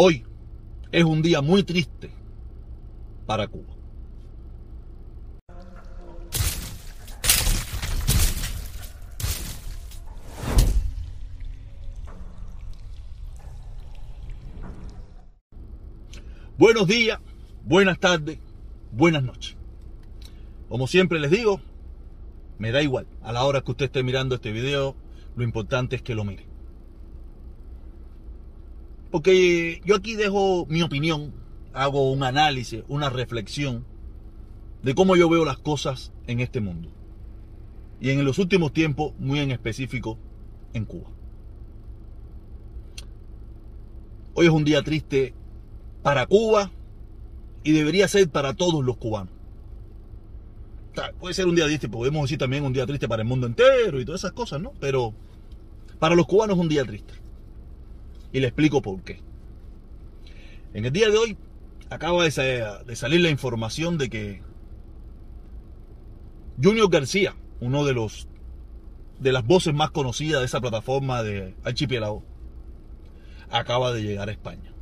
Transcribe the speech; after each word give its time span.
Hoy 0.00 0.24
es 0.92 1.02
un 1.02 1.22
día 1.22 1.42
muy 1.42 1.64
triste 1.64 2.12
para 3.26 3.48
Cuba. 3.48 3.74
Buenos 16.56 16.86
días, 16.86 17.18
buenas 17.64 17.98
tardes, 17.98 18.38
buenas 18.92 19.24
noches. 19.24 19.56
Como 20.68 20.86
siempre 20.86 21.18
les 21.18 21.32
digo, 21.32 21.60
me 22.58 22.70
da 22.70 22.82
igual. 22.84 23.08
A 23.20 23.32
la 23.32 23.42
hora 23.42 23.62
que 23.62 23.72
usted 23.72 23.86
esté 23.86 24.04
mirando 24.04 24.36
este 24.36 24.52
video, 24.52 24.94
lo 25.34 25.42
importante 25.42 25.96
es 25.96 26.02
que 26.02 26.14
lo 26.14 26.22
mire. 26.22 26.46
Porque 29.10 29.80
yo 29.84 29.96
aquí 29.96 30.16
dejo 30.16 30.66
mi 30.68 30.82
opinión, 30.82 31.32
hago 31.72 32.10
un 32.10 32.22
análisis, 32.22 32.82
una 32.88 33.10
reflexión 33.10 33.84
de 34.82 34.94
cómo 34.94 35.16
yo 35.16 35.28
veo 35.28 35.44
las 35.44 35.58
cosas 35.58 36.12
en 36.26 36.40
este 36.40 36.60
mundo. 36.60 36.90
Y 38.00 38.10
en 38.10 38.24
los 38.24 38.38
últimos 38.38 38.72
tiempos, 38.72 39.12
muy 39.18 39.40
en 39.40 39.50
específico, 39.50 40.18
en 40.72 40.84
Cuba. 40.84 41.10
Hoy 44.34 44.46
es 44.46 44.52
un 44.52 44.64
día 44.64 44.82
triste 44.82 45.34
para 46.02 46.26
Cuba 46.26 46.70
y 47.64 47.72
debería 47.72 48.06
ser 48.06 48.28
para 48.28 48.54
todos 48.54 48.84
los 48.84 48.96
cubanos. 48.96 49.32
puede 51.18 51.34
ser 51.34 51.46
un 51.46 51.56
día 51.56 51.66
triste, 51.66 51.88
podemos 51.88 52.22
decir 52.22 52.38
también 52.38 52.64
un 52.64 52.72
día 52.72 52.86
triste 52.86 53.08
para 53.08 53.22
el 53.22 53.28
mundo 53.28 53.46
entero 53.46 54.00
y 54.00 54.04
todas 54.04 54.20
esas 54.20 54.32
cosas, 54.32 54.60
¿no? 54.60 54.72
Pero 54.78 55.12
para 55.98 56.14
los 56.14 56.26
cubanos 56.26 56.56
es 56.56 56.60
un 56.62 56.68
día 56.68 56.84
triste. 56.84 57.14
Y 58.32 58.40
le 58.40 58.48
explico 58.48 58.82
por 58.82 59.00
qué. 59.02 59.20
En 60.74 60.84
el 60.84 60.92
día 60.92 61.08
de 61.08 61.16
hoy 61.16 61.36
acaba 61.90 62.24
de, 62.24 62.30
salir 62.30 63.20
la 63.20 63.30
información 63.30 63.98
de 63.98 64.10
que 64.10 64.42
Junior 66.62 66.90
García, 66.90 67.34
uno 67.60 67.84
de 67.84 67.94
los 67.94 68.28
de 69.18 69.32
las 69.32 69.44
voces 69.44 69.74
más 69.74 69.90
conocidas 69.90 70.40
de 70.40 70.46
esa 70.46 70.60
plataforma 70.60 71.22
de 71.24 71.56
Archipiélago, 71.64 72.22
acaba 73.50 73.92
de 73.92 74.02
llegar 74.02 74.28
a 74.28 74.32
España. 74.32 74.72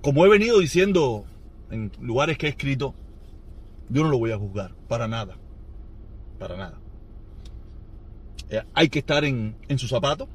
Como 0.00 0.24
he 0.24 0.28
venido 0.28 0.58
diciendo 0.58 1.26
en 1.70 1.92
lugares 2.00 2.38
que 2.38 2.46
he 2.46 2.50
escrito, 2.50 2.94
yo 3.90 4.04
no 4.04 4.08
lo 4.08 4.18
voy 4.18 4.32
a 4.32 4.38
juzgar, 4.38 4.74
para 4.88 5.06
nada, 5.08 5.36
para 6.38 6.56
nada. 6.56 6.78
Eh, 8.48 8.62
hay 8.72 8.88
que 8.88 9.00
estar 9.00 9.24
en, 9.24 9.56
en 9.68 9.78
su 9.78 9.88
zapato, 9.88 10.28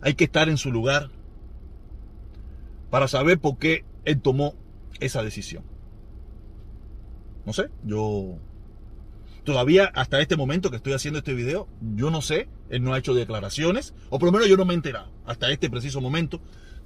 hay 0.00 0.14
que 0.14 0.24
estar 0.24 0.48
en 0.48 0.56
su 0.56 0.70
lugar 0.70 1.10
para 2.90 3.08
saber 3.08 3.38
por 3.38 3.58
qué 3.58 3.84
él 4.04 4.20
tomó 4.20 4.54
esa 4.98 5.22
decisión. 5.22 5.64
No 7.46 7.52
sé, 7.52 7.70
yo 7.84 8.38
todavía 9.44 9.90
hasta 9.94 10.20
este 10.20 10.36
momento 10.36 10.70
que 10.70 10.76
estoy 10.76 10.92
haciendo 10.92 11.18
este 11.18 11.34
video, 11.34 11.68
yo 11.96 12.10
no 12.10 12.22
sé, 12.22 12.48
él 12.68 12.82
no 12.82 12.94
ha 12.94 12.98
hecho 12.98 13.14
declaraciones, 13.14 13.94
o 14.10 14.18
por 14.18 14.26
lo 14.26 14.32
menos 14.32 14.48
yo 14.48 14.56
no 14.56 14.64
me 14.64 14.74
he 14.74 14.76
enterado 14.76 15.10
hasta 15.24 15.50
este 15.50 15.70
preciso 15.70 16.00
momento 16.00 16.40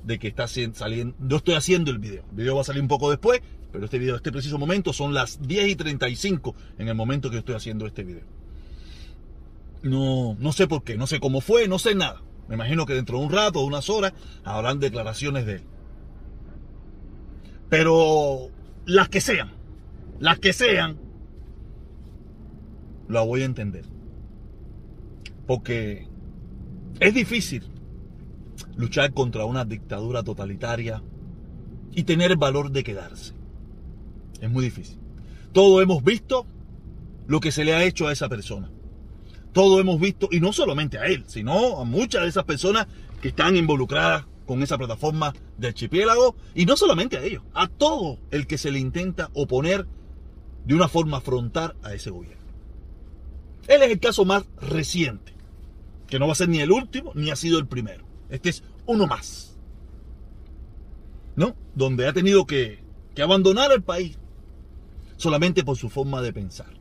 de 0.05 0.19
que 0.19 0.29
está 0.29 0.47
saliendo, 0.47 1.17
yo 1.21 1.39
estoy 1.39 1.55
haciendo 1.55 1.91
el 1.91 1.99
video. 1.99 2.25
El 2.31 2.37
video 2.37 2.55
va 2.55 2.61
a 2.61 2.65
salir 2.65 2.83
un 2.83 2.89
poco 2.89 3.11
después, 3.11 3.41
pero 3.73 3.87
este 3.87 3.99
video, 3.99 4.17
este 4.17 4.31
preciso 4.31 4.59
momento, 4.59 4.93
son 4.93 5.15
las 5.15 5.43
10 5.43 5.69
y 5.69 5.77
35 5.77 6.55
en 6.79 6.89
el 6.89 6.95
momento 6.95 7.31
que 7.31 7.39
estoy 7.39 7.55
haciendo 7.55 7.87
este 7.87 8.05
video. 8.05 8.25
No, 9.83 10.37
no 10.39 10.53
sé 10.53 10.67
por 10.67 10.85
qué, 10.85 10.97
no 10.97 11.07
sé 11.07 11.21
cómo 11.21 11.41
fue, 11.41 11.69
no 11.69 11.79
sé 11.79 11.95
nada. 11.95 12.23
Me 12.49 12.55
imagino 12.55 12.87
que 12.87 12.95
dentro 12.95 13.19
de 13.19 13.25
un 13.25 13.33
rato, 13.33 13.61
de 13.61 13.67
unas 13.67 13.89
horas, 13.89 14.13
habrán 14.45 14.81
declaraciones 14.81 15.47
de 15.47 15.55
él. 15.57 15.63
Pero 17.69 18.49
las 18.85 19.09
que 19.09 19.21
sean, 19.21 19.53
las 20.19 20.39
que 20.39 20.53
sean, 20.53 20.99
la 23.09 23.23
voy 23.23 23.43
a 23.43 23.47
entender. 23.47 23.85
Porque 25.47 26.07
es 27.01 27.15
difícil 27.15 27.65
luchar 28.77 29.13
contra 29.13 29.45
una 29.45 29.65
dictadura 29.65 30.23
totalitaria 30.23 31.03
y 31.93 32.05
tener 32.05 32.37
valor 32.37 32.71
de 32.71 32.85
quedarse. 32.85 33.35
Es 34.41 34.51
muy 34.51 34.65
difícil. 34.65 34.99
Todo 35.53 35.81
hemos 35.81 36.03
visto 36.03 36.47
lo 37.27 37.41
que 37.41 37.53
se 37.53 37.65
le 37.65 37.75
ha 37.75 37.85
hecho 37.85 38.07
a 38.07 38.13
esa 38.13 38.29
persona. 38.29 38.71
Todo 39.55 39.81
hemos 39.81 40.01
visto, 40.01 40.29
y 40.33 40.41
no 40.41 40.53
solamente 40.53 40.99
a 40.99 41.07
él, 41.07 41.25
sino 41.29 41.81
a 41.81 41.85
muchas 41.85 42.23
de 42.23 42.29
esas 42.29 42.45
personas 42.45 42.89
que 43.23 43.29
están 43.29 43.57
involucradas 43.57 44.27
con 44.47 44.63
esa 44.63 44.77
plataforma 44.77 45.33
de 45.57 45.69
archipiélago, 45.69 46.35
y 46.57 46.67
no 46.67 46.77
solamente 46.77 47.17
a 47.17 47.23
ellos, 47.23 47.45
a 47.55 47.69
todo 47.69 48.19
el 48.33 48.49
que 48.49 48.59
se 48.59 48.73
le 48.73 48.81
intenta 48.81 49.31
oponer 49.33 49.87
de 50.67 50.75
una 50.75 50.89
forma 50.89 51.21
frontal 51.21 51.77
a 51.85 51.95
ese 51.95 52.11
gobierno. 52.11 52.45
Él 53.69 53.81
es 53.83 53.93
el 53.93 54.01
caso 54.01 54.25
más 54.25 54.45
reciente, 54.61 55.33
que 56.09 56.19
no 56.19 56.27
va 56.27 56.33
a 56.33 56.37
ser 56.37 56.49
ni 56.49 56.59
el 56.59 56.73
último, 56.73 57.13
ni 57.15 57.31
ha 57.31 57.37
sido 57.37 57.59
el 57.61 57.69
primero. 57.69 58.05
Este 58.31 58.51
es 58.51 58.65
uno 58.87 59.07
más. 59.07 59.57
¿No? 61.37 61.55
Donde 61.77 62.09
ha 62.09 62.13
tenido 62.13 62.45
que, 62.45 62.83
que 63.15 63.23
abandonar 63.23 63.71
el 63.71 63.85
país 63.85 64.19
solamente 65.17 65.63
por 65.63 65.77
su 65.77 65.91
forma 65.91 66.21
de 66.23 66.33
pensar. 66.33 66.75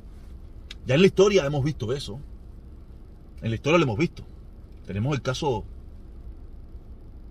Ya 0.88 0.96
en 0.96 1.02
la 1.02 1.08
historia 1.08 1.46
hemos 1.46 1.64
visto 1.64 1.94
eso. 1.94 2.20
En 3.44 3.50
la 3.50 3.56
historia 3.56 3.78
lo 3.78 3.84
hemos 3.84 3.98
visto. 3.98 4.24
Tenemos 4.88 5.14
el 5.14 5.22
caso 5.22 5.66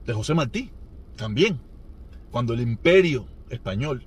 de 0.04 0.12
José 0.12 0.34
Martí, 0.34 0.70
también, 1.16 1.58
cuando 2.30 2.52
el 2.52 2.60
imperio 2.60 3.26
español 3.48 4.04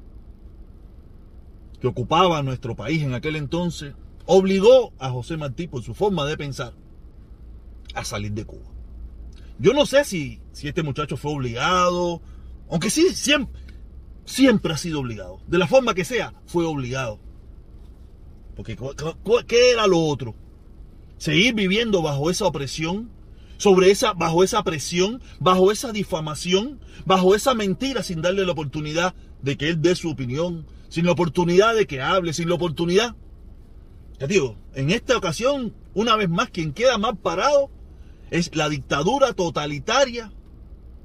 que 1.81 1.87
ocupaba 1.87 2.43
nuestro 2.43 2.75
país 2.75 3.01
en 3.01 3.13
aquel 3.15 3.35
entonces 3.35 3.95
obligó 4.27 4.93
a 4.99 5.09
José 5.09 5.35
Martí 5.35 5.67
por 5.67 5.81
su 5.83 5.93
forma 5.93 6.25
de 6.25 6.37
pensar 6.37 6.73
a 7.95 8.03
salir 8.03 8.33
de 8.33 8.45
Cuba. 8.45 8.69
Yo 9.57 9.73
no 9.73 9.85
sé 9.87 10.03
si, 10.03 10.41
si 10.51 10.67
este 10.67 10.83
muchacho 10.83 11.17
fue 11.17 11.33
obligado, 11.33 12.21
aunque 12.69 12.91
sí, 12.91 13.15
siempre, 13.15 13.59
siempre 14.25 14.73
ha 14.73 14.77
sido 14.77 14.99
obligado. 14.99 15.39
De 15.47 15.57
la 15.57 15.67
forma 15.67 15.95
que 15.95 16.05
sea, 16.05 16.33
fue 16.45 16.65
obligado. 16.65 17.19
Porque 18.55 18.77
¿qué 19.47 19.71
era 19.71 19.87
lo 19.87 19.99
otro? 19.99 20.35
Seguir 21.17 21.53
viviendo 21.53 22.01
bajo 22.01 22.29
esa 22.29 22.45
opresión, 22.45 23.09
sobre 23.57 23.91
esa, 23.91 24.13
bajo 24.13 24.43
esa 24.43 24.63
presión, 24.63 25.21
bajo 25.39 25.71
esa 25.71 25.91
difamación, 25.91 26.79
bajo 27.05 27.35
esa 27.35 27.53
mentira 27.53 28.03
sin 28.03 28.21
darle 28.21 28.45
la 28.45 28.51
oportunidad 28.51 29.15
de 29.41 29.57
que 29.57 29.69
él 29.69 29.81
dé 29.81 29.95
su 29.95 30.09
opinión, 30.09 30.65
sin 30.89 31.05
la 31.05 31.13
oportunidad 31.13 31.75
de 31.75 31.87
que 31.87 32.01
hable, 32.01 32.33
sin 32.33 32.49
la 32.49 32.55
oportunidad. 32.55 33.15
Ya 34.19 34.27
digo, 34.27 34.57
en 34.73 34.91
esta 34.91 35.17
ocasión, 35.17 35.73
una 35.93 36.15
vez 36.15 36.29
más, 36.29 36.49
quien 36.49 36.73
queda 36.73 36.97
más 36.97 37.17
parado 37.17 37.69
es 38.31 38.55
la 38.55 38.69
dictadura 38.69 39.33
totalitaria, 39.33 40.31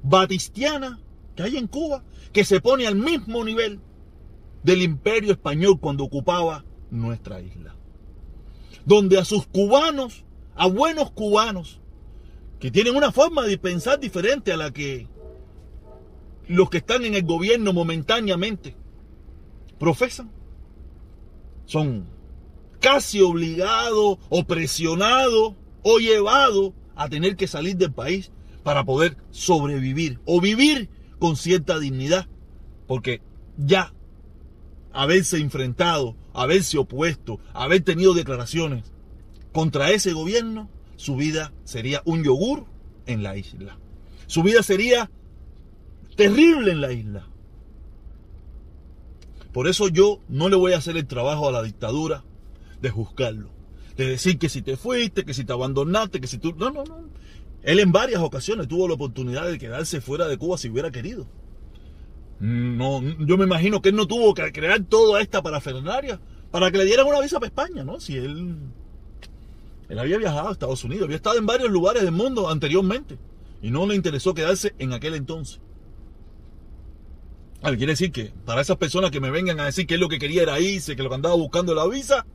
batistiana, 0.03 0.99
que 1.35 1.43
hay 1.43 1.57
en 1.57 1.67
Cuba, 1.67 2.03
que 2.33 2.43
se 2.43 2.61
pone 2.61 2.87
al 2.87 2.95
mismo 2.95 3.43
nivel 3.43 3.79
del 4.63 4.81
imperio 4.81 5.31
español 5.31 5.79
cuando 5.79 6.03
ocupaba 6.03 6.65
nuestra 6.89 7.41
isla 7.41 7.75
donde 8.85 9.17
a 9.17 9.25
sus 9.25 9.45
cubanos, 9.47 10.23
a 10.55 10.67
buenos 10.67 11.11
cubanos, 11.11 11.79
que 12.59 12.71
tienen 12.71 12.95
una 12.95 13.11
forma 13.11 13.43
de 13.43 13.57
pensar 13.57 13.99
diferente 13.99 14.51
a 14.51 14.57
la 14.57 14.71
que 14.71 15.07
los 16.47 16.69
que 16.69 16.77
están 16.77 17.05
en 17.05 17.15
el 17.15 17.23
gobierno 17.23 17.73
momentáneamente 17.73 18.75
profesan, 19.79 20.31
son 21.65 22.05
casi 22.79 23.21
obligados 23.21 24.17
o 24.29 24.43
presionados 24.45 25.53
o 25.83 25.99
llevados 25.99 26.73
a 26.95 27.09
tener 27.09 27.35
que 27.35 27.47
salir 27.47 27.77
del 27.77 27.93
país 27.93 28.31
para 28.63 28.83
poder 28.83 29.17
sobrevivir 29.31 30.19
o 30.25 30.41
vivir 30.41 30.89
con 31.19 31.35
cierta 31.35 31.79
dignidad, 31.79 32.27
porque 32.87 33.21
ya 33.57 33.93
haberse 34.91 35.37
enfrentado, 35.37 36.15
haberse 36.33 36.77
opuesto, 36.77 37.39
haber 37.53 37.81
tenido 37.81 38.13
declaraciones 38.13 38.91
contra 39.51 39.91
ese 39.91 40.13
gobierno, 40.13 40.69
su 40.95 41.15
vida 41.15 41.51
sería 41.63 42.01
un 42.05 42.23
yogur 42.23 42.65
en 43.05 43.23
la 43.23 43.37
isla. 43.37 43.77
Su 44.27 44.43
vida 44.43 44.63
sería 44.63 45.09
terrible 46.15 46.71
en 46.71 46.81
la 46.81 46.91
isla. 46.91 47.27
Por 49.51 49.67
eso 49.67 49.89
yo 49.89 50.21
no 50.29 50.47
le 50.47 50.55
voy 50.55 50.73
a 50.73 50.77
hacer 50.77 50.95
el 50.95 51.07
trabajo 51.07 51.49
a 51.49 51.51
la 51.51 51.63
dictadura 51.63 52.23
de 52.81 52.89
juzgarlo. 52.89 53.49
De 53.97 54.07
decir 54.07 54.39
que 54.39 54.47
si 54.47 54.61
te 54.61 54.77
fuiste, 54.77 55.25
que 55.25 55.33
si 55.33 55.43
te 55.43 55.51
abandonaste, 55.51 56.21
que 56.21 56.27
si 56.27 56.37
tú... 56.37 56.53
No, 56.57 56.69
no, 56.69 56.85
no. 56.85 57.09
Él 57.63 57.79
en 57.79 57.91
varias 57.91 58.21
ocasiones 58.21 58.67
tuvo 58.67 58.87
la 58.87 58.93
oportunidad 58.93 59.47
de 59.47 59.59
quedarse 59.59 60.01
fuera 60.01 60.27
de 60.27 60.37
Cuba 60.37 60.57
si 60.57 60.69
hubiera 60.69 60.91
querido. 60.91 61.27
No, 62.41 63.03
yo 63.19 63.37
me 63.37 63.43
imagino 63.43 63.83
que 63.83 63.89
él 63.89 63.95
no 63.95 64.07
tuvo 64.07 64.33
que 64.33 64.51
crear 64.51 64.83
toda 64.85 65.21
esta 65.21 65.43
parafernalia 65.43 66.19
para 66.49 66.71
que 66.71 66.79
le 66.79 66.85
dieran 66.85 67.05
una 67.05 67.21
visa 67.21 67.39
para 67.39 67.49
España, 67.49 67.83
¿no? 67.83 67.99
Si 67.99 68.17
él, 68.17 68.55
él 69.87 69.99
había 69.99 70.17
viajado 70.17 70.49
a 70.49 70.51
Estados 70.51 70.83
Unidos, 70.83 71.03
había 71.03 71.17
estado 71.17 71.37
en 71.37 71.45
varios 71.45 71.69
lugares 71.69 72.01
del 72.01 72.11
mundo 72.11 72.49
anteriormente 72.49 73.19
Y 73.61 73.69
no 73.69 73.85
le 73.85 73.93
interesó 73.93 74.33
quedarse 74.33 74.73
en 74.79 74.91
aquel 74.91 75.13
entonces. 75.13 75.61
A 77.61 77.69
ver, 77.69 77.77
quiere 77.77 77.93
decir 77.93 78.11
que 78.11 78.33
para 78.43 78.61
esas 78.61 78.77
personas 78.77 79.11
que 79.11 79.19
me 79.19 79.29
vengan 79.29 79.59
a 79.59 79.65
decir 79.65 79.85
que 79.85 79.99
lo 79.99 80.09
que 80.09 80.17
quería 80.17 80.41
era 80.41 80.59
irse, 80.59 80.95
que 80.95 81.03
lo 81.03 81.09
que 81.09 81.15
andaba 81.15 81.35
buscando 81.35 81.75
la 81.75 81.85
visa, 81.85 82.25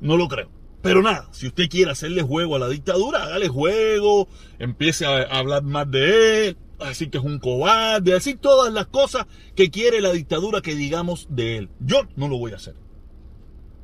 no 0.00 0.16
lo 0.16 0.28
creo. 0.28 0.50
Pero 0.82 1.02
nada, 1.02 1.28
si 1.32 1.48
usted 1.48 1.68
quiere 1.68 1.90
hacerle 1.90 2.22
juego 2.22 2.54
a 2.54 2.60
la 2.60 2.68
dictadura, 2.68 3.24
hágale 3.24 3.48
juego, 3.48 4.28
empiece 4.60 5.04
a 5.04 5.22
hablar 5.22 5.64
más 5.64 5.90
de 5.90 6.46
él, 6.50 6.56
a 6.80 6.88
decir 6.88 7.10
que 7.10 7.18
es 7.18 7.24
un 7.24 7.38
cobarde, 7.38 8.12
a 8.12 8.14
decir 8.14 8.38
todas 8.38 8.72
las 8.72 8.86
cosas 8.86 9.26
que 9.54 9.70
quiere 9.70 10.00
la 10.00 10.12
dictadura 10.12 10.60
que 10.60 10.74
digamos 10.74 11.26
de 11.30 11.58
él. 11.58 11.70
Yo 11.80 12.02
no 12.16 12.28
lo 12.28 12.38
voy 12.38 12.52
a 12.52 12.56
hacer. 12.56 12.74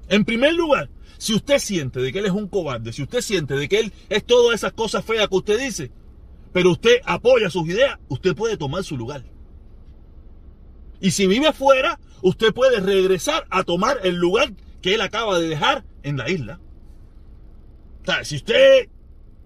En 0.08 0.24
primer 0.24 0.54
lugar, 0.54 0.90
si 1.18 1.34
usted 1.34 1.58
siente 1.58 2.00
de 2.00 2.12
que 2.12 2.18
él 2.18 2.26
es 2.26 2.32
un 2.32 2.48
cobarde, 2.48 2.92
si 2.92 3.02
usted 3.02 3.20
siente 3.20 3.54
de 3.54 3.68
que 3.68 3.80
él 3.80 3.92
es 4.08 4.24
todas 4.24 4.54
esas 4.54 4.72
cosas 4.72 5.04
feas 5.04 5.28
que 5.28 5.36
usted 5.36 5.58
dice, 5.58 5.90
pero 6.52 6.70
usted 6.70 7.00
apoya 7.04 7.50
sus 7.50 7.66
ideas, 7.68 7.98
usted 8.08 8.34
puede 8.34 8.56
tomar 8.56 8.84
su 8.84 8.96
lugar. 8.96 9.24
Y 11.00 11.10
si 11.10 11.26
vive 11.26 11.48
afuera, 11.48 11.98
usted 12.22 12.52
puede 12.52 12.80
regresar 12.80 13.46
a 13.50 13.64
tomar 13.64 13.98
el 14.04 14.16
lugar 14.16 14.52
que 14.80 14.94
él 14.94 15.00
acaba 15.00 15.38
de 15.38 15.48
dejar 15.48 15.84
en 16.02 16.16
la 16.16 16.30
isla. 16.30 16.60
O 18.02 18.04
sea, 18.04 18.24
si 18.24 18.36
usted 18.36 18.88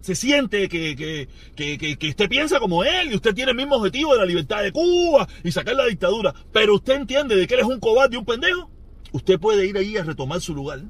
se 0.01 0.15
siente 0.15 0.69
que, 0.69 0.97
que, 0.97 1.29
que, 1.57 1.99
que, 1.99 2.09
usted 2.09 2.29
piensa 2.29 2.61
como 2.61 2.85
él 2.85 3.13
y 3.13 3.17
usted 3.17 3.35
tiene 3.35 3.51
el 3.51 3.57
mismo 3.57 3.77
objetivo 3.77 4.13
de 4.13 4.21
la 4.21 4.27
libertad 4.27 4.63
de 4.63 4.73
Cuba 4.73 5.29
y 5.43 5.53
sacar 5.53 5.75
la 5.75 5.87
dictadura, 5.87 6.35
pero 6.53 6.75
usted 6.75 6.95
entiende 6.95 7.37
de 7.37 7.47
que 7.47 7.55
él 7.55 7.61
es 7.61 7.67
un 7.67 7.81
cobarde 7.81 8.17
y 8.17 8.19
un 8.19 8.25
pendejo, 8.25 8.71
usted 9.13 9.39
puede 9.39 9.67
ir 9.67 9.77
ahí 9.77 9.97
a 9.97 10.05
retomar 10.05 10.41
su 10.41 10.55
lugar. 10.55 10.83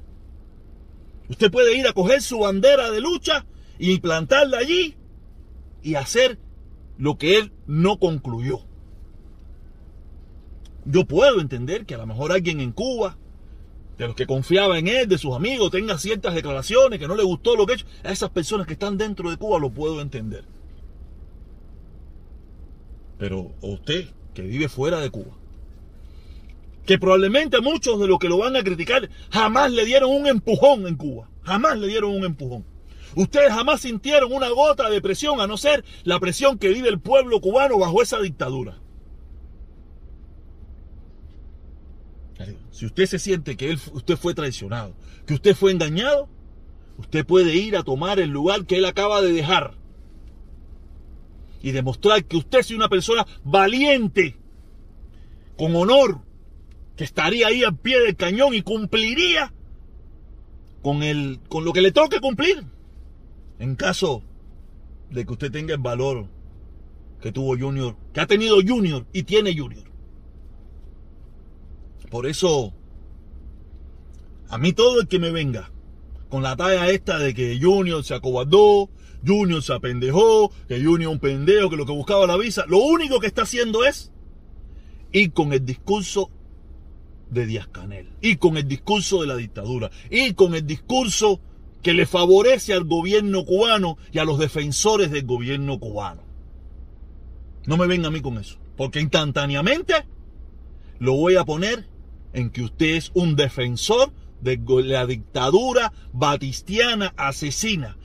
Usted 1.27 1.51
puede 1.51 1.77
ir 1.77 1.87
a 1.87 1.93
coger 1.93 2.21
su 2.21 2.39
bandera 2.39 2.89
de 2.91 3.01
lucha 3.01 3.45
y 3.77 3.99
plantarla 3.99 4.57
allí 4.57 4.95
y 5.83 5.95
hacer 5.95 6.39
lo 6.97 7.17
que 7.17 7.37
él 7.37 7.51
no 7.67 7.99
concluyó. 7.99 8.61
Yo 10.85 11.05
puedo 11.05 11.39
entender 11.39 11.85
que 11.85 11.95
a 11.95 11.99
lo 11.99 12.07
mejor 12.07 12.31
alguien 12.31 12.59
en 12.61 12.71
Cuba 12.71 13.17
de 13.99 14.07
los 14.07 14.15
que 14.15 14.25
confiaba 14.25 14.79
en 14.79 14.87
él, 14.87 15.09
de 15.09 15.17
sus 15.17 15.35
amigos, 15.35 15.71
tenga 15.71 15.97
ciertas 15.97 16.33
declaraciones, 16.33 16.99
que 16.99 17.07
no 17.07 17.15
le 17.15 17.23
gustó 17.23 17.57
lo 17.57 17.65
que 17.65 17.73
ha 17.73 17.75
hecho, 17.75 17.85
a 18.03 18.11
esas 18.13 18.29
personas 18.29 18.65
que 18.65 18.73
están 18.73 18.97
dentro 18.97 19.29
de 19.29 19.35
Cuba 19.35 19.59
lo 19.59 19.71
puedo 19.71 19.99
entender. 19.99 20.45
Pero 23.17 23.51
usted, 23.61 24.05
que 24.33 24.43
vive 24.43 24.69
fuera 24.69 25.01
de 25.01 25.09
Cuba, 25.09 25.35
que 26.85 26.97
probablemente 26.97 27.59
muchos 27.59 27.99
de 27.99 28.07
los 28.07 28.19
que 28.19 28.29
lo 28.29 28.37
van 28.37 28.55
a 28.55 28.63
criticar 28.63 29.09
jamás 29.29 29.69
le 29.69 29.83
dieron 29.83 30.11
un 30.11 30.27
empujón 30.27 30.87
en 30.87 30.95
Cuba, 30.95 31.29
jamás 31.43 31.77
le 31.77 31.87
dieron 31.87 32.15
un 32.15 32.23
empujón. 32.23 32.63
Ustedes 33.15 33.51
jamás 33.51 33.81
sintieron 33.81 34.31
una 34.31 34.47
gota 34.47 34.89
de 34.89 35.01
presión, 35.01 35.41
a 35.41 35.47
no 35.47 35.57
ser 35.57 35.83
la 36.05 36.21
presión 36.21 36.57
que 36.57 36.69
vive 36.69 36.87
el 36.87 37.01
pueblo 37.01 37.41
cubano 37.41 37.77
bajo 37.77 38.01
esa 38.01 38.21
dictadura. 38.21 38.79
Si 42.71 42.85
usted 42.85 43.05
se 43.05 43.19
siente 43.19 43.57
que 43.57 43.69
él, 43.71 43.79
usted 43.93 44.17
fue 44.17 44.33
traicionado, 44.33 44.95
que 45.25 45.33
usted 45.33 45.55
fue 45.55 45.71
engañado, 45.71 46.29
usted 46.97 47.25
puede 47.25 47.55
ir 47.55 47.75
a 47.75 47.83
tomar 47.83 48.19
el 48.19 48.29
lugar 48.29 48.65
que 48.65 48.77
él 48.77 48.85
acaba 48.85 49.21
de 49.21 49.33
dejar 49.33 49.75
y 51.61 51.71
demostrar 51.71 52.23
que 52.23 52.37
usted 52.37 52.59
es 52.59 52.71
una 52.71 52.87
persona 52.87 53.27
valiente, 53.43 54.37
con 55.57 55.75
honor, 55.75 56.21
que 56.95 57.03
estaría 57.03 57.47
ahí 57.47 57.63
al 57.63 57.77
pie 57.77 57.99
del 57.99 58.15
cañón 58.15 58.53
y 58.53 58.61
cumpliría 58.61 59.53
con, 60.81 61.03
el, 61.03 61.39
con 61.49 61.65
lo 61.65 61.73
que 61.73 61.81
le 61.81 61.91
toque 61.91 62.21
cumplir. 62.21 62.63
En 63.59 63.75
caso 63.75 64.23
de 65.09 65.25
que 65.25 65.33
usted 65.33 65.51
tenga 65.51 65.73
el 65.73 65.81
valor 65.81 66.27
que 67.21 67.33
tuvo 67.33 67.57
Junior, 67.57 67.97
que 68.13 68.21
ha 68.21 68.27
tenido 68.27 68.57
Junior 68.65 69.05
y 69.11 69.23
tiene 69.23 69.57
Junior. 69.57 69.88
Por 72.09 72.25
eso, 72.25 72.73
a 74.49 74.57
mí 74.57 74.73
todo 74.73 75.01
el 75.01 75.07
que 75.07 75.19
me 75.19 75.31
venga 75.31 75.71
con 76.29 76.43
la 76.43 76.55
talla 76.55 76.89
esta 76.89 77.17
de 77.19 77.33
que 77.33 77.59
Junior 77.61 78.03
se 78.03 78.13
acobardó, 78.13 78.89
Junior 79.25 79.61
se 79.61 79.73
apendejó, 79.73 80.51
que 80.67 80.83
Junior 80.83 81.11
un 81.11 81.19
pendejo, 81.19 81.69
que 81.69 81.77
lo 81.77 81.85
que 81.85 81.91
buscaba 81.91 82.25
la 82.27 82.37
visa, 82.37 82.65
lo 82.67 82.79
único 82.79 83.19
que 83.19 83.27
está 83.27 83.43
haciendo 83.43 83.83
es 83.83 84.11
ir 85.11 85.33
con 85.33 85.53
el 85.53 85.65
discurso 85.65 86.29
de 87.29 87.45
Díaz 87.45 87.67
Canel, 87.67 88.09
ir 88.21 88.39
con 88.39 88.57
el 88.57 88.67
discurso 88.67 89.21
de 89.21 89.27
la 89.27 89.35
dictadura, 89.35 89.91
ir 90.09 90.35
con 90.35 90.55
el 90.55 90.65
discurso 90.65 91.41
que 91.81 91.93
le 91.93 92.05
favorece 92.05 92.73
al 92.73 92.83
gobierno 92.85 93.45
cubano 93.45 93.97
y 94.11 94.19
a 94.19 94.25
los 94.25 94.39
defensores 94.39 95.11
del 95.11 95.25
gobierno 95.25 95.79
cubano. 95.79 96.23
No 97.65 97.77
me 97.77 97.87
venga 97.87 98.07
a 98.07 98.11
mí 98.11 98.21
con 98.21 98.37
eso, 98.37 98.57
porque 98.75 98.99
instantáneamente 98.99 99.93
lo 100.99 101.13
voy 101.13 101.37
a 101.37 101.45
poner 101.45 101.87
en 102.33 102.49
que 102.49 102.61
usted 102.61 102.95
es 102.95 103.11
un 103.13 103.35
defensor 103.35 104.11
de 104.41 104.59
la 104.85 105.05
dictadura 105.05 105.91
batistiana 106.13 107.13
asesina, 107.17 107.97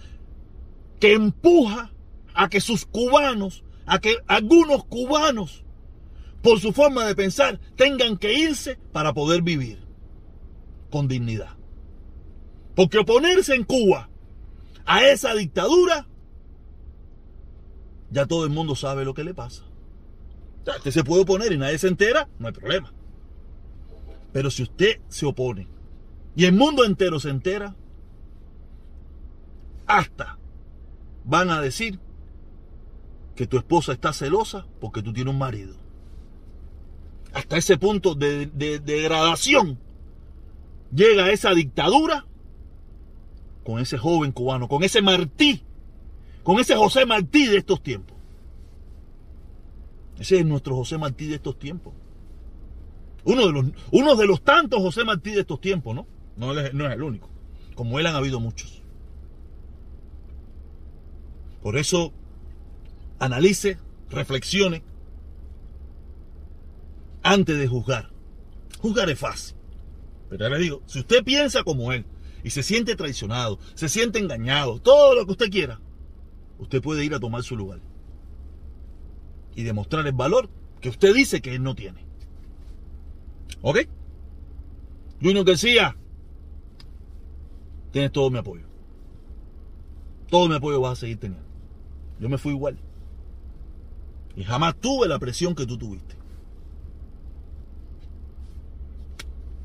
que 1.00 1.12
empuja 1.12 1.93
a 2.35 2.49
que 2.49 2.61
sus 2.61 2.87
cubanos, 2.87 3.64
a 3.87 3.99
que 3.99 4.17
algunos 4.26 4.85
cubanos, 4.85 5.64
por 6.43 6.61
su 6.61 6.73
forma 6.73 7.06
de 7.06 7.14
pensar, 7.14 7.61
tengan 7.76 8.17
que 8.19 8.35
irse 8.35 8.79
para 8.93 9.14
poder 9.14 9.43
vivir 9.43 9.79
con 10.91 11.08
dignidad. 11.08 11.56
Porque 12.75 12.99
oponerse 12.99 13.55
en 13.55 13.64
Cuba 13.64 14.11
a 14.85 15.06
esa 15.06 15.35
dictadura, 15.35 16.06
ya 18.11 18.26
todo 18.26 18.44
el 18.44 18.50
mundo 18.50 18.75
sabe 18.76 19.05
lo 19.05 19.14
que 19.14 19.25
le 19.25 19.35
pasa. 19.35 19.64
Usted 20.67 20.91
se 20.91 21.05
puede 21.05 21.23
oponer 21.23 21.53
y 21.53 21.59
nadie 21.59 21.79
se 21.79 21.89
entera, 21.89 22.29
no 22.39 22.49
hay 22.49 22.53
problema. 22.53 22.93
Pero 24.33 24.51
si 24.51 24.63
usted 24.63 25.01
se 25.09 25.27
opone 25.27 25.69
y 26.35 26.45
el 26.45 26.53
mundo 26.53 26.85
entero 26.85 27.21
se 27.21 27.31
entera, 27.31 27.77
hasta 29.87 30.39
van 31.25 31.51
a 31.51 31.61
decir 31.61 31.99
que 33.35 33.47
tu 33.47 33.57
esposa 33.57 33.93
está 33.93 34.13
celosa 34.13 34.67
porque 34.81 35.03
tú 35.03 35.13
tienes 35.13 35.33
un 35.33 35.39
marido. 35.39 35.77
Hasta 37.33 37.57
ese 37.57 37.77
punto 37.77 38.15
de, 38.15 38.47
degradación 38.47 39.79
llega 40.95 41.33
esa 41.33 41.53
dictadura 41.53 42.27
con 43.65 43.81
ese 43.81 43.99
joven 43.99 44.31
cubano, 44.31 44.69
con 44.69 44.85
ese 44.85 45.03
Martí, 45.03 45.63
con 46.43 46.61
ese 46.61 46.77
José 46.77 47.07
Martí 47.07 47.47
de 47.47 47.59
estos 47.59 47.83
tiempos. 47.83 48.14
Ese 50.19 50.39
es 50.39 50.47
nuestro 50.47 50.77
José 50.77 50.99
Martí 50.99 51.27
de 51.27 51.37
estos 51.37 51.59
tiempos. 51.59 51.93
Uno 53.25 53.47
de 53.47 53.53
los, 53.53 54.19
de 54.19 54.27
los 54.27 54.43
tantos 54.43 54.81
José 54.81 55.05
Martí 55.05 55.33
de 55.33 55.41
estos 55.41 55.61
tiempos, 55.61 55.94
¿no? 55.94 56.06
No 56.37 56.59
es, 56.59 56.75
no 56.75 56.87
es 56.87 56.93
el 56.93 57.03
único. 57.03 57.29
Como 57.75 57.99
él 57.99 58.06
han 58.06 58.15
habido 58.15 58.39
muchos. 58.39 58.83
Por 61.63 61.79
eso, 61.79 62.13
analice, 63.19 63.79
reflexione 64.11 64.83
antes 67.23 67.59
de 67.59 67.67
juzgar. 67.67 68.11
Juzgar 68.81 69.09
es 69.09 69.19
fácil. 69.19 69.56
Pero 70.29 70.44
ya 70.44 70.55
le 70.55 70.63
digo, 70.63 70.83
si 70.87 71.01
usted 71.01 71.25
piensa 71.25 71.65
como 71.65 71.93
él 71.93 72.05
y 72.43 72.51
se 72.51 72.63
siente 72.63 72.94
traicionado, 72.97 73.59
se 73.75 73.89
siente 73.89 74.19
engañado, 74.19 74.79
todo 74.81 75.15
lo 75.15 75.25
que 75.25 75.33
usted 75.33 75.51
quiera, 75.51 75.81
usted 76.59 76.83
puede 76.83 77.05
ir 77.05 77.15
a 77.15 77.21
tomar 77.21 77.43
su 77.43 77.56
lugar 77.56 77.81
y 79.55 79.63
demostrar 79.63 80.06
el 80.06 80.13
valor 80.13 80.49
que 80.81 80.89
usted 80.89 81.15
dice 81.15 81.41
que 81.41 81.55
él 81.55 81.63
no 81.63 81.75
tiene. 81.75 82.05
¿Ok? 83.63 83.79
Junior 85.23 85.44
García, 85.44 85.96
tienes 87.93 88.13
todo 88.13 88.31
mi 88.31 88.39
apoyo. 88.39 88.67
Todo 90.29 90.49
mi 90.49 90.56
apoyo 90.56 90.81
vas 90.81 90.93
a 90.93 91.01
seguir 91.01 91.19
teniendo. 91.19 91.46
Yo 92.19 92.29
me 92.29 92.39
fui 92.39 92.53
igual. 92.53 92.79
Y 94.37 94.44
jamás 94.44 94.75
tuve 94.77 95.08
la 95.08 95.19
presión 95.19 95.55
que 95.55 95.67
tú 95.67 95.79
tuviste. 95.79 96.17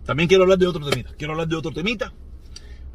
También 0.06 0.28
quiero 0.28 0.44
hablar 0.44 0.58
de 0.58 0.68
otro 0.68 0.88
temita. 0.90 1.14
Quiero 1.18 1.34
hablar 1.34 1.48
de 1.48 1.56
otro 1.56 1.72
temita. 1.72 2.14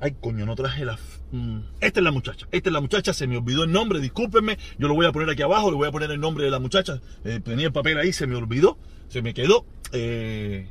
Ay, 0.01 0.17
coño, 0.21 0.45
no 0.45 0.55
traje 0.55 0.85
la... 0.85 0.99
Mm, 1.33 1.61
esta 1.81 2.01
es 2.01 2.05
la 2.05 2.11
muchacha. 2.11 2.47
Esta 2.51 2.69
es 2.69 2.73
la 2.73 2.81
muchacha. 2.81 3.13
Se 3.15 3.27
me 3.27 3.37
olvidó 3.37 3.65
el 3.65 3.73
nombre. 3.73 4.01
Discúlpenme. 4.01 4.59
Yo 4.79 4.89
lo 4.89 4.95
voy 4.95 5.07
a 5.07 5.13
poner 5.13 5.31
aquí 5.31 5.43
abajo. 5.43 5.71
Le 5.71 5.77
voy 5.77 5.89
a 5.89 5.93
poner 5.93 6.11
el 6.11 6.21
nombre 6.21 6.45
de 6.45 6.51
la 6.51 6.59
muchacha. 6.59 7.01
Eh, 7.25 7.41
tenía 7.43 7.67
el 7.67 7.73
papel 7.73 7.99
ahí. 7.99 8.13
Se 8.13 8.27
me 8.27 8.35
olvidó. 8.37 8.79
Se 9.09 9.23
me 9.23 9.33
quedó. 9.33 9.65
Eh, 9.93 10.69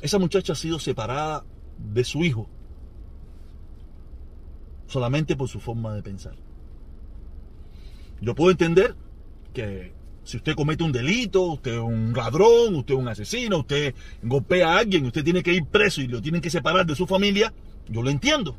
esa 0.00 0.18
muchacha 0.18 0.54
ha 0.54 0.56
sido 0.56 0.78
separada 0.78 1.44
de 1.78 2.04
su 2.04 2.24
hijo 2.24 2.48
solamente 4.92 5.36
por 5.36 5.48
su 5.48 5.58
forma 5.58 5.94
de 5.94 6.02
pensar. 6.02 6.36
Yo 8.20 8.34
puedo 8.34 8.50
entender 8.50 8.94
que 9.54 9.94
si 10.24 10.36
usted 10.36 10.54
comete 10.54 10.84
un 10.84 10.92
delito, 10.92 11.42
usted 11.42 11.74
es 11.74 11.80
un 11.80 12.12
ladrón, 12.12 12.76
usted 12.76 12.94
es 12.94 13.00
un 13.00 13.08
asesino, 13.08 13.58
usted 13.58 13.94
golpea 14.22 14.74
a 14.74 14.78
alguien, 14.78 15.04
usted 15.06 15.24
tiene 15.24 15.42
que 15.42 15.52
ir 15.52 15.64
preso 15.66 16.00
y 16.00 16.06
lo 16.06 16.22
tienen 16.22 16.40
que 16.40 16.50
separar 16.50 16.86
de 16.86 16.94
su 16.94 17.06
familia, 17.06 17.52
yo 17.88 18.02
lo 18.02 18.10
entiendo. 18.10 18.56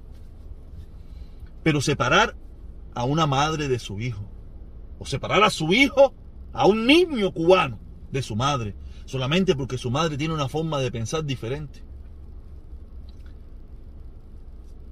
Pero 1.63 1.79
separar 1.79 2.35
a 2.93 3.05
una 3.05 3.25
madre 3.25 3.67
de 3.67 3.79
su 3.79 3.99
hijo. 3.99 4.23
O 4.99 5.05
separar 5.05 5.43
a 5.43 5.49
su 5.49 5.73
hijo, 5.73 6.13
a 6.51 6.67
un 6.67 6.85
niño 6.85 7.31
cubano, 7.31 7.79
de 8.11 8.21
su 8.21 8.35
madre. 8.35 8.75
Solamente 9.05 9.55
porque 9.55 9.77
su 9.77 9.89
madre 9.89 10.17
tiene 10.17 10.33
una 10.33 10.49
forma 10.49 10.79
de 10.79 10.91
pensar 10.91 11.23
diferente. 11.23 11.81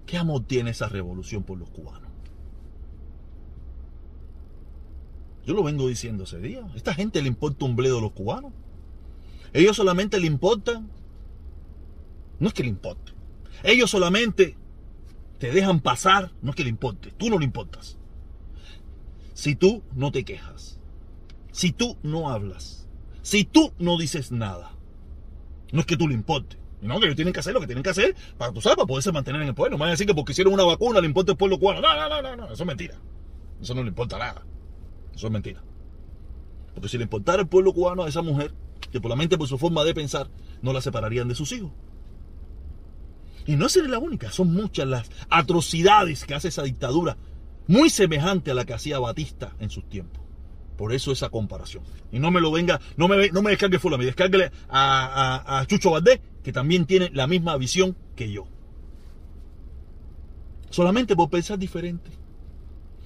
¿Qué 0.05 0.17
amor 0.17 0.43
tiene 0.45 0.71
esa 0.71 0.87
revolución 0.87 1.43
por 1.43 1.57
los 1.57 1.69
cubanos? 1.69 2.10
Yo 5.45 5.53
lo 5.53 5.63
vengo 5.63 5.87
diciendo 5.87 6.23
ese 6.23 6.39
día. 6.39 6.67
Esta 6.75 6.93
gente 6.93 7.21
le 7.21 7.27
importa 7.27 7.65
un 7.65 7.75
bledo 7.75 7.97
a 7.97 8.01
los 8.01 8.11
cubanos. 8.11 8.53
Ellos 9.53 9.75
solamente 9.75 10.19
le 10.19 10.27
importan. 10.27 10.89
No 12.39 12.47
es 12.47 12.53
que 12.53 12.63
le 12.63 12.69
importe. 12.69 13.11
Ellos 13.63 13.89
solamente 13.89 14.55
te 15.39 15.51
dejan 15.51 15.79
pasar. 15.79 16.31
No 16.41 16.51
es 16.51 16.55
que 16.55 16.63
le 16.63 16.69
importe. 16.69 17.11
Tú 17.17 17.29
no 17.29 17.39
le 17.39 17.45
importas. 17.45 17.97
Si 19.33 19.55
tú 19.55 19.83
no 19.95 20.11
te 20.11 20.23
quejas. 20.23 20.79
Si 21.51 21.71
tú 21.71 21.97
no 22.03 22.29
hablas. 22.29 22.87
Si 23.23 23.43
tú 23.43 23.73
no 23.79 23.97
dices 23.97 24.31
nada. 24.31 24.71
No 25.71 25.81
es 25.81 25.85
que 25.85 25.97
tú 25.97 26.07
le 26.07 26.13
importe. 26.13 26.57
No, 26.81 26.99
que 26.99 27.05
ellos 27.05 27.15
tienen 27.15 27.33
que 27.33 27.39
hacer 27.39 27.53
lo 27.53 27.59
que 27.59 27.67
tienen 27.67 27.83
que 27.83 27.91
hacer 27.91 28.15
para, 28.37 28.51
tú 28.51 28.59
sabes, 28.59 28.75
para 28.75 28.87
poderse 28.87 29.11
mantener 29.11 29.41
en 29.41 29.49
el 29.49 29.53
poder. 29.53 29.71
No 29.71 29.77
me 29.77 29.81
van 29.81 29.89
a 29.89 29.91
decir 29.91 30.07
que 30.07 30.15
porque 30.15 30.31
hicieron 30.31 30.53
una 30.53 30.63
vacuna 30.63 30.99
le 30.99 31.07
importa 31.07 31.31
el 31.31 31.37
pueblo 31.37 31.59
cubano. 31.59 31.81
No, 31.81 31.95
no, 31.95 32.09
no, 32.09 32.21
no, 32.21 32.35
no. 32.35 32.45
Eso 32.45 32.63
es 32.63 32.67
mentira. 32.67 32.95
Eso 33.61 33.75
no 33.75 33.83
le 33.83 33.89
importa 33.89 34.17
nada. 34.17 34.43
Eso 35.15 35.27
es 35.27 35.33
mentira. 35.33 35.61
Porque 36.73 36.89
si 36.89 36.97
le 36.97 37.03
importara 37.03 37.41
el 37.41 37.47
pueblo 37.47 37.73
cubano 37.73 38.03
a 38.03 38.09
esa 38.09 38.21
mujer, 38.21 38.53
que 38.91 39.01
por 39.01 39.09
la 39.09 39.15
mente, 39.15 39.37
por 39.37 39.47
su 39.47 39.57
forma 39.57 39.83
de 39.83 39.93
pensar, 39.93 40.29
no 40.61 40.73
la 40.73 40.81
separarían 40.81 41.27
de 41.27 41.35
sus 41.35 41.51
hijos. 41.51 41.71
Y 43.45 43.55
no 43.55 43.65
es 43.65 43.75
la 43.75 43.99
única, 43.99 44.31
son 44.31 44.53
muchas 44.53 44.87
las 44.87 45.09
atrocidades 45.29 46.25
que 46.25 46.35
hace 46.35 46.49
esa 46.49 46.63
dictadura, 46.63 47.17
muy 47.67 47.89
semejante 47.89 48.51
a 48.51 48.53
la 48.53 48.65
que 48.65 48.73
hacía 48.73 48.99
Batista 48.99 49.55
en 49.59 49.69
sus 49.69 49.87
tiempos. 49.89 50.21
Por 50.77 50.93
eso 50.93 51.11
esa 51.11 51.29
comparación. 51.29 51.83
Y 52.11 52.19
no 52.19 52.31
me 52.31 52.41
lo 52.41 52.51
venga, 52.51 52.79
no 52.97 53.07
me, 53.07 53.29
no 53.29 53.41
me 53.41 53.51
descargue 53.51 53.79
me 53.97 54.05
descargue 54.05 54.51
a, 54.69 55.59
a 55.59 55.65
Chucho 55.67 55.91
Valdés, 55.91 56.19
que 56.43 56.51
también 56.51 56.85
tiene 56.85 57.09
la 57.13 57.27
misma 57.27 57.57
visión 57.57 57.95
que 58.15 58.31
yo. 58.31 58.47
Solamente 60.69 61.15
por 61.15 61.29
pensar 61.29 61.59
diferente. 61.59 62.20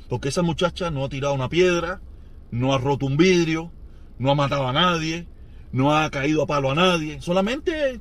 Porque 0.09 0.29
esa 0.29 0.41
muchacha 0.41 0.91
no 0.91 1.05
ha 1.05 1.09
tirado 1.09 1.33
una 1.33 1.49
piedra, 1.49 2.01
no 2.51 2.73
ha 2.73 2.77
roto 2.77 3.05
un 3.05 3.17
vidrio, 3.17 3.71
no 4.19 4.31
ha 4.31 4.35
matado 4.35 4.67
a 4.67 4.73
nadie, 4.73 5.27
no 5.71 5.95
ha 5.95 6.09
caído 6.09 6.43
a 6.43 6.47
palo 6.47 6.71
a 6.71 6.75
nadie. 6.75 7.21
Solamente 7.21 7.99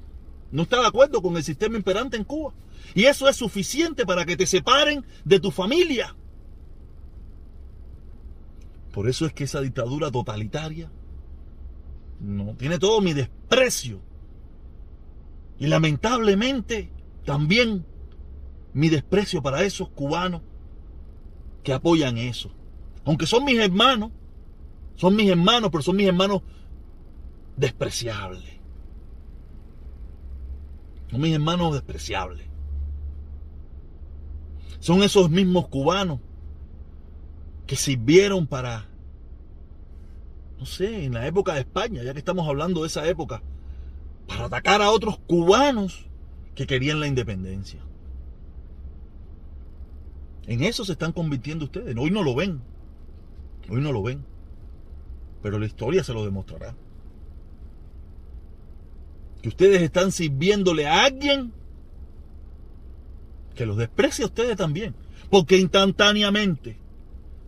no 0.52 0.62
está 0.62 0.80
de 0.80 0.86
acuerdo 0.86 1.22
con 1.22 1.36
el 1.36 1.44
sistema 1.44 1.76
imperante 1.76 2.16
en 2.16 2.24
Cuba. 2.24 2.52
Y 2.94 3.04
eso 3.04 3.28
es 3.28 3.36
suficiente 3.36 4.06
para 4.06 4.24
que 4.24 4.36
te 4.36 4.46
separen 4.46 5.04
de 5.24 5.40
tu 5.40 5.50
familia. 5.50 6.14
Por 8.92 9.08
eso 9.08 9.26
es 9.26 9.32
que 9.32 9.44
esa 9.44 9.60
dictadura 9.60 10.10
totalitaria 10.10 10.88
no 12.20 12.54
tiene 12.54 12.78
todo 12.78 13.00
mi 13.00 13.12
desprecio. 13.12 14.00
Y 15.58 15.66
lamentablemente 15.66 16.90
también 17.24 17.84
mi 18.72 18.88
desprecio 18.88 19.42
para 19.42 19.62
esos 19.62 19.88
cubanos 19.88 20.42
que 21.64 21.72
apoyan 21.72 22.18
eso. 22.18 22.50
Aunque 23.04 23.26
son 23.26 23.44
mis 23.44 23.58
hermanos, 23.58 24.12
son 24.94 25.16
mis 25.16 25.28
hermanos, 25.28 25.70
pero 25.72 25.82
son 25.82 25.96
mis 25.96 26.06
hermanos 26.06 26.42
despreciables. 27.56 28.44
Son 31.10 31.20
mis 31.20 31.34
hermanos 31.34 31.72
despreciables. 31.72 32.46
Son 34.78 35.02
esos 35.02 35.30
mismos 35.30 35.68
cubanos 35.68 36.20
que 37.66 37.76
sirvieron 37.76 38.46
para, 38.46 38.86
no 40.58 40.66
sé, 40.66 41.04
en 41.04 41.14
la 41.14 41.26
época 41.26 41.54
de 41.54 41.60
España, 41.60 42.02
ya 42.02 42.12
que 42.12 42.18
estamos 42.18 42.46
hablando 42.46 42.82
de 42.82 42.88
esa 42.88 43.08
época, 43.08 43.42
para 44.26 44.44
atacar 44.44 44.82
a 44.82 44.90
otros 44.90 45.18
cubanos 45.26 46.06
que 46.54 46.66
querían 46.66 47.00
la 47.00 47.06
independencia. 47.06 47.80
En 50.46 50.62
eso 50.62 50.84
se 50.84 50.92
están 50.92 51.12
convirtiendo 51.12 51.64
ustedes. 51.64 51.96
Hoy 51.98 52.10
no 52.10 52.22
lo 52.22 52.34
ven. 52.34 52.60
Hoy 53.68 53.80
no 53.80 53.92
lo 53.92 54.02
ven. 54.02 54.24
Pero 55.42 55.58
la 55.58 55.66
historia 55.66 56.04
se 56.04 56.12
lo 56.12 56.24
demostrará. 56.24 56.74
Que 59.42 59.48
ustedes 59.48 59.82
están 59.82 60.12
sirviéndole 60.12 60.86
a 60.86 61.04
alguien 61.04 61.52
que 63.54 63.66
los 63.66 63.76
desprecia 63.76 64.24
a 64.24 64.28
ustedes 64.28 64.56
también. 64.56 64.94
Porque 65.30 65.58
instantáneamente 65.58 66.76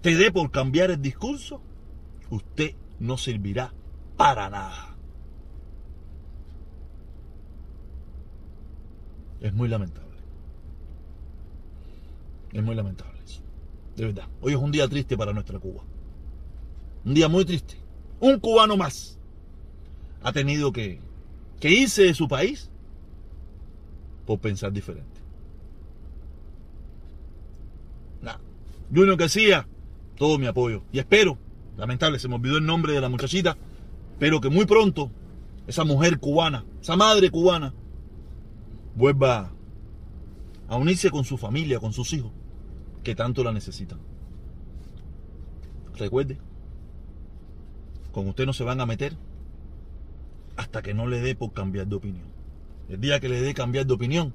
te 0.02 0.14
dé 0.14 0.30
por 0.30 0.50
cambiar 0.50 0.90
el 0.90 1.02
discurso, 1.02 1.60
usted 2.30 2.74
no 2.98 3.18
servirá 3.18 3.72
para 4.16 4.48
nada. 4.48 4.96
Es 9.40 9.52
muy 9.52 9.68
lamentable. 9.68 10.05
Es 12.56 12.62
muy 12.62 12.74
lamentable 12.74 13.20
eso. 13.22 13.42
De 13.96 14.06
verdad. 14.06 14.24
Hoy 14.40 14.54
es 14.54 14.58
un 14.58 14.72
día 14.72 14.88
triste 14.88 15.14
para 15.14 15.34
nuestra 15.34 15.58
Cuba. 15.58 15.82
Un 17.04 17.12
día 17.12 17.28
muy 17.28 17.44
triste. 17.44 17.74
Un 18.18 18.40
cubano 18.40 18.78
más 18.78 19.18
ha 20.22 20.32
tenido 20.32 20.72
que, 20.72 20.98
que 21.60 21.70
irse 21.70 22.04
de 22.04 22.14
su 22.14 22.26
país 22.28 22.70
por 24.24 24.38
pensar 24.38 24.72
diferente. 24.72 25.20
Nada. 28.22 28.40
Junior 28.88 29.18
García, 29.18 29.68
todo 30.16 30.38
mi 30.38 30.46
apoyo. 30.46 30.82
Y 30.92 30.98
espero, 30.98 31.36
lamentable, 31.76 32.18
se 32.18 32.26
me 32.26 32.36
olvidó 32.36 32.56
el 32.56 32.64
nombre 32.64 32.94
de 32.94 33.02
la 33.02 33.10
muchachita, 33.10 33.58
pero 34.18 34.40
que 34.40 34.48
muy 34.48 34.64
pronto 34.64 35.10
esa 35.66 35.84
mujer 35.84 36.18
cubana, 36.18 36.64
esa 36.80 36.96
madre 36.96 37.30
cubana, 37.30 37.74
vuelva 38.94 39.52
a 40.68 40.76
unirse 40.76 41.10
con 41.10 41.26
su 41.26 41.36
familia, 41.36 41.80
con 41.80 41.92
sus 41.92 42.14
hijos 42.14 42.32
que 43.06 43.14
tanto 43.14 43.44
la 43.44 43.52
necesitan. 43.52 44.00
Recuerde, 45.96 46.38
con 48.10 48.26
usted 48.26 48.46
no 48.46 48.52
se 48.52 48.64
van 48.64 48.80
a 48.80 48.86
meter 48.86 49.16
hasta 50.56 50.82
que 50.82 50.92
no 50.92 51.06
le 51.06 51.20
dé 51.20 51.36
por 51.36 51.52
cambiar 51.52 51.86
de 51.86 51.94
opinión. 51.94 52.26
El 52.88 53.00
día 53.00 53.20
que 53.20 53.28
le 53.28 53.40
dé 53.40 53.54
cambiar 53.54 53.86
de 53.86 53.94
opinión, 53.94 54.34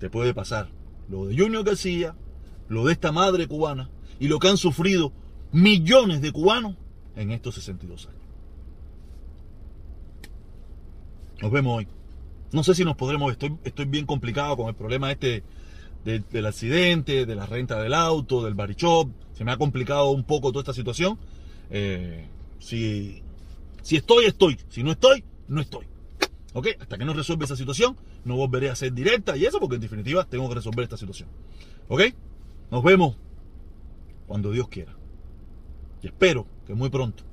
te 0.00 0.10
puede 0.10 0.34
pasar 0.34 0.68
lo 1.08 1.26
de 1.26 1.38
Junior 1.38 1.62
García, 1.62 2.16
lo 2.68 2.84
de 2.86 2.94
esta 2.94 3.12
madre 3.12 3.46
cubana 3.46 3.88
y 4.18 4.26
lo 4.26 4.40
que 4.40 4.48
han 4.48 4.56
sufrido 4.56 5.12
millones 5.52 6.20
de 6.22 6.32
cubanos 6.32 6.74
en 7.14 7.30
estos 7.30 7.54
62 7.54 8.06
años. 8.06 8.20
Nos 11.40 11.52
vemos 11.52 11.78
hoy. 11.78 11.86
No 12.50 12.64
sé 12.64 12.74
si 12.74 12.84
nos 12.84 12.96
podremos, 12.96 13.30
estoy, 13.30 13.56
estoy 13.62 13.84
bien 13.84 14.06
complicado 14.06 14.56
con 14.56 14.66
el 14.66 14.74
problema 14.74 15.12
este 15.12 15.44
del 16.04 16.46
accidente, 16.46 17.26
de 17.26 17.34
la 17.34 17.46
renta 17.46 17.80
del 17.80 17.94
auto, 17.94 18.42
del 18.44 18.54
barichop. 18.54 19.10
Se 19.34 19.44
me 19.44 19.52
ha 19.52 19.56
complicado 19.56 20.10
un 20.10 20.24
poco 20.24 20.50
toda 20.50 20.62
esta 20.62 20.74
situación. 20.74 21.18
Eh, 21.70 22.26
si, 22.58 23.22
si 23.82 23.96
estoy, 23.96 24.26
estoy. 24.26 24.58
Si 24.68 24.82
no 24.82 24.92
estoy, 24.92 25.24
no 25.48 25.60
estoy. 25.60 25.86
¿Ok? 26.52 26.68
Hasta 26.80 26.98
que 26.98 27.04
no 27.04 27.12
resuelva 27.12 27.44
esa 27.44 27.56
situación, 27.56 27.96
no 28.24 28.36
volveré 28.36 28.70
a 28.70 28.76
ser 28.76 28.92
directa 28.92 29.36
y 29.36 29.44
eso 29.44 29.60
porque 29.60 29.76
en 29.76 29.82
definitiva 29.82 30.24
tengo 30.24 30.48
que 30.48 30.56
resolver 30.56 30.82
esta 30.82 30.96
situación. 30.96 31.28
¿Ok? 31.88 32.02
Nos 32.70 32.82
vemos 32.82 33.16
cuando 34.26 34.50
Dios 34.50 34.68
quiera. 34.68 34.96
Y 36.02 36.06
espero 36.06 36.46
que 36.66 36.74
muy 36.74 36.88
pronto 36.88 37.24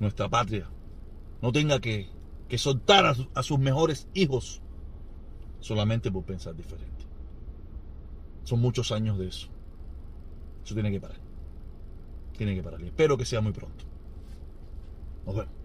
nuestra 0.00 0.28
patria 0.28 0.68
no 1.40 1.52
tenga 1.52 1.80
que, 1.80 2.08
que 2.48 2.58
soltar 2.58 3.06
a, 3.06 3.14
a 3.34 3.42
sus 3.42 3.58
mejores 3.58 4.08
hijos 4.12 4.60
solamente 5.60 6.10
por 6.10 6.24
pensar 6.24 6.54
diferente. 6.54 6.93
Son 8.44 8.60
muchos 8.60 8.92
años 8.92 9.18
de 9.18 9.28
eso. 9.28 9.48
Eso 10.64 10.74
tiene 10.74 10.90
que 10.90 11.00
parar. 11.00 11.18
Tiene 12.36 12.54
que 12.54 12.62
parar. 12.62 12.80
Y 12.80 12.86
espero 12.86 13.16
que 13.16 13.24
sea 13.24 13.40
muy 13.40 13.52
pronto. 13.52 13.84
Nos 15.26 15.36
vemos. 15.36 15.63